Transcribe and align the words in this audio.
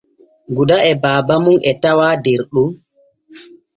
Guda 0.55 0.77
e 0.91 0.93
baaba 1.03 1.35
mum 1.43 1.57
e 1.69 1.71
tawaa 1.81 2.15
der 2.23 2.41
ɗon. 2.53 2.69